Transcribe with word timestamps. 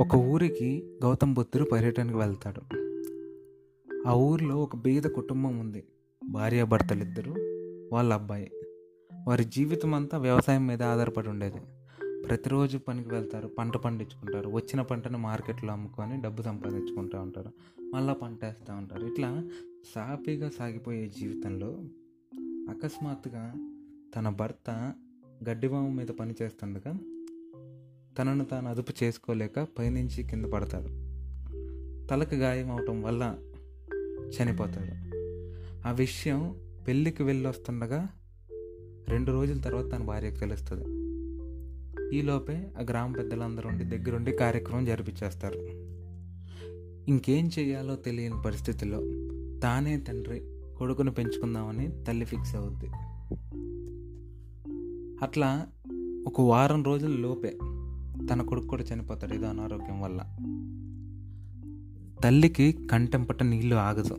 ఒక 0.00 0.14
ఊరికి 0.14 0.90
గౌతమ్ 1.02 1.34
బుద్ధుడు 1.34 1.64
పర్యటనకు 1.64 2.18
వెళ్తాడు. 2.18 2.60
ఆ 4.06 4.14
ఊరిలో 4.14 4.62
ఒక 4.62 4.76
బీద 4.76 5.02
కుటుంబం 5.02 5.58
ఉంది. 5.58 5.84
భార్యాభర్తలిద్దరు 6.28 7.34
వాళ్ళ 7.92 8.14
అబ్బాయి. 8.14 8.50
వారి 9.28 9.44
జీవితం 9.44 9.94
అంతా 9.94 10.18
వ్యవసాయం 10.18 10.66
మీద 10.66 10.82
ఆధారపడి 10.82 11.28
ఉండేది. 11.28 11.58
ప్రతిరోజు 12.26 12.78
పనికి 12.78 13.08
వెళ్తారు 13.08 13.48
పంట 13.48 13.76
పండించుకుంటారు. 13.76 14.50
వచ్చిన 14.50 14.82
పంటను 14.82 15.18
మార్కెట్లో 15.18 15.72
అమ్ముకొని 15.72 16.22
డబ్బు 16.22 16.42
సంపాదించుకుంటూ 16.42 17.20
ఉంటారు. 17.20 17.50
మళ్ళీ 17.80 18.14
పంట 18.14 18.44
వేస్తూ 18.44 18.74
ఉంటారు. 18.74 19.06
ఇట్లా 19.06 19.50
సాఫీగా 19.94 20.50
సాగిపోయే 20.58 21.12
జీవితంలో 21.18 21.84
అకస్మాత్తుగా 22.70 23.54
తన 24.16 24.28
భర్త 24.28 24.94
గడ్డివాము 25.50 25.90
మీద 25.90 26.06
పని 26.06 26.34
చేస్తుండగా 26.42 26.98
తనను 28.18 28.44
తాను 28.44 28.70
అదుపు 28.70 28.92
చేసుకోలేక 29.02 29.66
పైనుంచి 29.78 30.22
కింద 30.22 30.44
పడతాడు. 30.44 31.04
తలకు 32.08 32.34
గాయం 32.34 32.70
అవటం 32.70 33.02
వల్ల 33.02 33.36
చనిపోతాడు. 34.08 35.14
ఆ 35.88 35.92
విషయం 35.92 36.54
పెళ్ళికి 36.88 37.22
వెళ్ళి 37.22 37.48
వస్తుండగా 37.48 38.08
రెండు 39.08 39.32
రోజుల 39.32 39.58
తర్వాత 39.58 39.92
తన 39.92 39.98
భార్యకు 39.98 40.36
తెలుస్తుంది. 40.36 40.84
ఈలోపే 42.18 42.72
ఆ 42.78 42.82
గ్రామ 42.82 43.12
పెద్దలందరూ 43.12 43.68
ఉండి 43.68 43.84
దగ్గరుండి 43.84 44.32
కార్యక్రమం 44.32 44.84
జరిపించేస్తారు. 44.84 45.58
ఇంకేం 47.10 47.50
చేయాలో 47.58 47.96
తెలియని 47.96 48.42
పరిస్థితిలో 48.42 48.98
తానే 49.60 50.00
తండ్రి 50.00 50.42
కొడుకును 50.76 51.10
పెంచుకుందామని 51.10 52.04
తల్లి 52.04 52.24
ఫిక్స్ 52.24 52.56
అవుద్ది. 52.56 52.86
అట్లా 55.22 55.66
ఒక 56.26 56.40
వారం 56.40 56.82
రోజుల 56.82 57.20
లోపే 57.20 57.58
తన 58.30 58.42
కొడుకు 58.42 58.66
కూడా 58.66 58.82
చనిపోతాడు 58.82 59.34
ఏదో 59.34 59.46
అనారోగ్యం 59.46 60.00
వల్ల. 60.00 60.20
తల్లికి 62.24 62.88
కంటెంపట 62.92 63.42
నీళ్ళు 63.42 63.76
ఆగదు. 63.76 64.16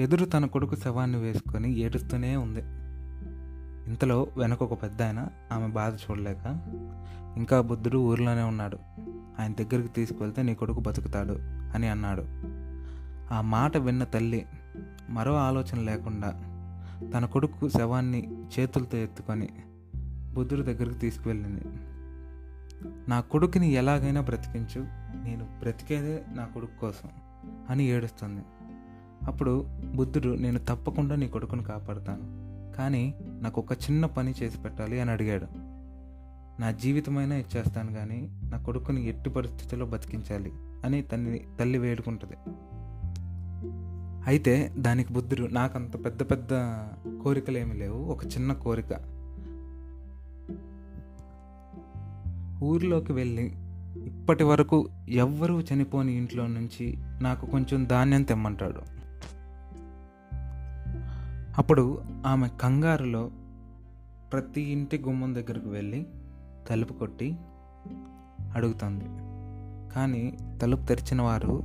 ఎదురు 0.00 0.24
తన 0.24 0.46
కొడుకు 0.46 0.76
శవాన్ని 0.76 1.18
వేసుకొని 1.18 1.78
ఏడుస్తూనే 1.78 2.36
ఉంది. 2.36 2.60
ఇంతలో 3.90 4.26
వెనక 4.36 4.62
ఒక 4.62 4.82
పెద్ద 4.82 5.02
ఆయన 5.02 5.28
ఆమె 5.52 5.66
బాధ 5.66 5.94
చూడలేక 5.94 6.60
ఇంకా 7.36 7.60
బుద్ధుడు 7.60 7.98
ఊర్లోనే 7.98 8.42
ఉన్నాడు. 8.42 8.78
ఆయన 9.40 9.52
దగ్గరికి 9.52 9.88
తీసుకువెళ్తే 9.88 10.42
నీ 10.42 10.54
కొడుకు 10.54 10.80
బతుకుతాడు 10.80 11.32
అని 11.74 11.88
అన్నాడు. 11.88 12.22
ఆ 13.34 13.40
మాట 13.40 13.76
విన్న 13.76 14.04
తల్లి 14.04 14.46
మరో 15.10 15.34
ఆలోచన 15.34 15.80
లేకుండా 15.80 16.30
తన 17.14 17.24
కొడుకు 17.24 17.68
శవాన్ని 17.68 18.28
చేతులతో 18.58 18.98
ఎత్తుకొని 18.98 19.48
బుద్ధుడి 20.34 20.62
దగ్గరికి 20.62 20.98
తీసుకువెళ్ళింది. 20.98 21.62
నా 23.08 23.20
కొడుకుని 23.20 23.72
ఎలాగైనా 23.72 24.20
బ్రతికించు 24.20 24.80
నేను 25.24 25.44
బ్రతికేదే 25.44 26.24
నా 26.34 26.44
కొడుకు 26.44 26.80
కోసం 26.80 27.08
అని 27.70 27.84
ఏడుస్తుంది. 27.84 28.42
అప్పుడు 29.26 29.66
బుద్ధుడు 29.94 30.28
నేను 30.28 30.58
తప్పకుండా 30.58 31.16
నీ 31.16 31.28
కొడుకును 31.28 31.62
కాపాడుతాను 31.62 32.42
కానీ 32.76 33.14
నాకు 33.20 33.60
ఒక 33.60 33.72
చిన్న 33.72 34.06
పని 34.06 34.34
చేసి 34.42 34.58
పెట్టాలి 34.58 35.00
అని 35.00 35.10
అడిగాడు. 35.10 35.46
నా 36.60 36.70
జీవితమైనా 36.70 37.36
ఇచ్చేస్తాను 37.36 37.92
కానీ 37.92 38.40
నా 38.42 38.58
కొడుకుని 38.58 39.08
ఎట్టి 39.08 39.30
పరిస్థితుల్లో 39.30 39.86
బతికించాలి 39.86 40.52
అని 40.84 41.02
తల్లి 41.02 41.46
తల్లి 41.58 41.78
వేడుకుంటుంది. 41.78 42.34
అయితే 44.26 44.72
దానికి 44.78 45.12
బుద్ధుడు 45.12 45.46
నాకు 45.46 45.78
అంత 45.78 46.04
పెద్ద 46.04 46.22
పెద్ద 46.22 46.50
కోరికలు 47.22 47.58
ఏమి 47.58 47.74
లేవు 47.74 48.04
ఒక 48.04 48.24
చిన్న 48.24 48.52
కోరిక. 48.52 49.11
ఊరిలోకి 52.62 53.12
వెళ్ళి 53.12 53.52
ఇప్పటి 54.04 54.44
వరకు 54.44 54.88
ఎవ్వరూ 55.08 55.60
చనిపోని 55.60 56.12
ఇంట్లో 56.12 56.46
నుంచి 56.46 56.98
నాకు 57.20 57.46
కొంచెం 57.46 57.84
ధాన్యం 57.84 58.22
తెమ్మంటాడు. 58.22 58.80
అప్పుడు 61.58 62.02
ఆమె 62.26 62.48
కంగారులో 62.60 63.30
ప్రతి 64.32 64.60
ఇంటి 64.60 64.98
గుమ్మం 64.98 65.34
దగ్గరకు 65.34 65.68
వెళ్ళి 65.68 66.06
తలుపు 66.70 66.92
కొట్టి 66.92 67.36
అడుగుతుంది. 68.54 69.04
కానీ 69.94 70.38
తలుపు 70.62 70.86
తెరిచిన 70.86 71.22
వారు 71.22 71.62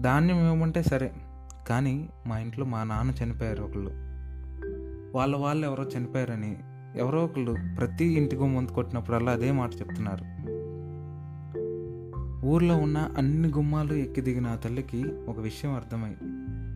ధాన్యం 0.00 0.38
ఇవ్వమంటే 0.38 0.82
సరే 0.82 1.12
కానీ 1.68 2.08
మా 2.26 2.38
ఇంట్లో 2.38 2.64
మా 2.64 2.84
నాన్న 2.84 3.24
చనిపోయారు 3.24 3.62
ఒకళ్ళు. 3.62 3.90
వాళ్ళ 5.16 5.36
వాళ్ళు 5.36 5.66
ఎవరో 5.66 5.84
చనిపోయారని 5.84 6.56
ఎవరో 6.96 7.24
ఒకళ్ళు 7.24 7.56
ప్రతి 7.78 8.04
ఇంటి 8.04 8.36
ముందు 8.36 8.70
కొట్టినప్పుడల్లా 8.70 9.32
అదే 9.32 9.52
మాట 9.52 9.70
చెప్తున్నారు. 9.80 10.34
ఊర్లో 12.46 12.76
ఉన్న 12.76 13.10
అన్ని 13.16 13.48
గుమ్మాలు 13.48 13.94
ఎక్కి 13.94 14.20
దిగిన 14.20 14.46
ఆ 14.46 14.54
తల్లికి 14.54 15.04
ఒక 15.28 15.38
విషయం 15.38 15.74
అర్థమై 15.74 16.14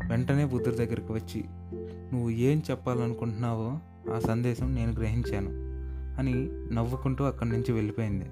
వెంటనే 0.08 0.44
బుద్ధుడి 0.44 0.76
దగ్గరికి 0.76 1.12
వచ్చి 1.12 1.44
నువ్వు 2.12 2.30
ఏం 2.30 2.62
చెప్పాలనుకుంటున్నావో 2.70 3.78
ఆ 4.14 4.18
సందేశం 4.18 4.74
నేను 4.74 4.92
గ్రహించాను 4.92 5.50
అని 6.20 6.48
నవ్వుకుంటూ 6.74 7.24
అక్కడి 7.24 7.50
నుంచి 7.50 7.72
వెళ్ళిపోయింది. 7.72 8.24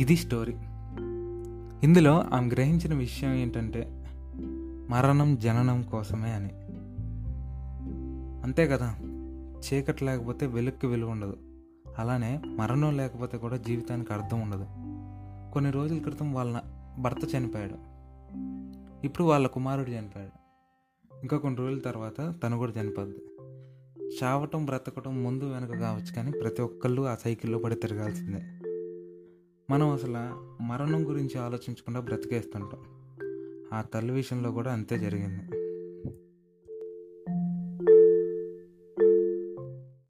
ఇది 0.00 0.16
స్టోరీ. 0.16 0.54
ఇందులో 1.82 2.24
ఆమె 2.32 2.48
గ్రహించిన 2.48 2.94
విషయం 2.94 3.34
ఏంటంటే 3.34 4.04
మరణం 4.90 5.36
జననం 5.36 5.82
కోసమే 5.82 6.30
అని. 6.30 6.50
అంతే 8.46 8.66
కదా. 8.66 8.96
చీకటి 9.58 10.04
లేకపోతే 10.04 10.46
వెలుక్కి 10.46 10.86
విలువ 10.86 11.10
ఉండదు. 11.10 11.36
అలానే 11.98 12.42
మరణం 12.46 12.96
లేకపోతే 12.96 13.38
కూడా 13.38 13.56
జీవితానికి 13.56 14.12
అర్థం 14.12 14.40
ఉండదు. 14.40 14.66
కొన్ని 15.52 15.70
రోజుల 15.70 15.98
క్రితం 15.98 16.34
వాళ్ళ 16.34 16.60
భర్త 16.98 17.36
చనిపోయాడు. 17.36 17.74
ఇప్పుడు 19.06 19.24
వాళ్ళ 19.24 19.46
కుమారుడు 19.46 19.90
చనిపోయాడు. 19.90 20.46
ఇంకా 21.20 21.36
కొన్ని 21.36 21.58
రోజుల 21.58 21.78
తర్వాత 21.78 22.34
తను 22.42 22.58
కూడా 22.58 22.72
చనిపోద్ది. 22.72 23.18
చావటం 24.22 24.64
బ్రతకటం 24.64 25.24
ముందు 25.24 25.44
వెనక 25.44 25.78
కావచ్చు 25.78 26.14
కానీ 26.14 26.30
ప్రతి 26.30 26.62
ఒక్కళ్ళు 26.62 27.02
ఆ 27.02 27.14
సైకిల్లో 27.14 27.58
పడి 27.58 27.74
తిరగాల్సిందే. 27.74 28.42
మనం 29.70 29.90
అసలు 29.90 30.12
మరణం 30.62 31.08
గురించి 31.08 31.38
ఆలోచించకుండా 31.38 32.00
బ్రతికేస్తుంటాం. 32.00 32.80
ఆ 33.72 33.82
తల్లి 33.82 34.12
విషయంలో 34.12 34.50
కూడా 34.50 34.72
అంతే 34.72 34.98
జరిగింది. 34.98 35.55